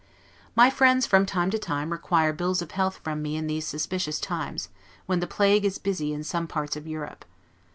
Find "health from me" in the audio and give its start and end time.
2.71-3.35